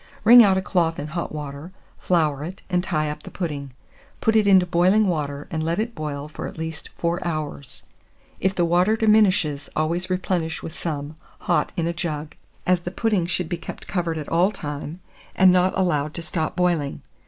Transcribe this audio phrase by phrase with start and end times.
[0.23, 3.71] Wring out a cloth in hot water, flour it, and tie up the pudding;
[4.19, 7.83] put it into boiling water, and let it boil for at least 4 hours.
[8.39, 12.35] If the water diminishes, always replenish with some, hot in a jug,
[12.65, 15.01] as the pudding should be kept covered all the time,
[15.35, 17.03] and not allowed to stop boiling.